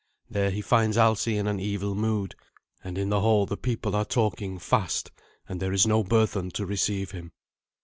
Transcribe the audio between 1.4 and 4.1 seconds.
an evil mood, and in the hall the people are